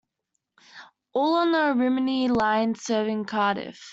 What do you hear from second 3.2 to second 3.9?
Cardiff.